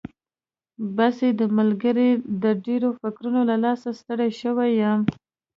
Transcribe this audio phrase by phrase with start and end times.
[0.97, 2.09] بس یې ده ملګري،
[2.43, 4.99] د ډېرو فکرونو له لاسه ستړی شوی یم.